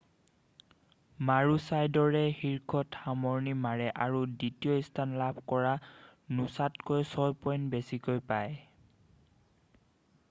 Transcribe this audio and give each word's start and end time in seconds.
মাৰুচাইডৰে 1.29 2.23
শীৰ্ষত 2.37 2.97
সামৰণি 3.03 3.53
মাৰে 3.65 3.91
আৰু 4.07 4.23
দ্বিতীয় 4.31 4.81
স্থান 4.89 5.15
লাভ 5.23 5.45
কৰা 5.53 5.77
নোছাতকৈ 6.41 7.07
ছয় 7.13 7.39
পইণ্ট 7.47 7.75
বেছিকৈ 7.77 8.25
পায় 8.33 8.59